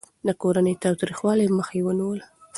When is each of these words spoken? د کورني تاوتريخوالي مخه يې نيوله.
د 0.27 0.29
کورني 0.41 0.73
تاوتريخوالي 0.83 1.45
مخه 1.57 1.73
يې 1.79 1.83
نيوله. 1.99 2.25